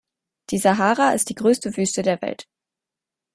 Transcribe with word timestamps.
Die 0.49 0.57
Sahara 0.57 1.11
ist 1.11 1.29
die 1.29 1.35
größte 1.35 1.77
Wüste 1.77 2.01
der 2.01 2.23
Welt. 2.23 2.47